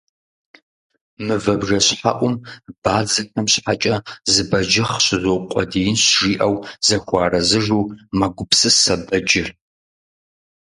[1.25, 2.35] «Мывэ бжэщхьэӀум
[2.83, 3.95] бадзэхэм щхьэкӀэ
[4.33, 7.83] зы бэджыхъ щызукъуэдиинщ,- жиӀэу зыхуэарэзыжу
[8.17, 9.47] мэгупсысэ бэджыр.